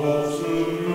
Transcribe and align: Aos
Aos 0.00 0.87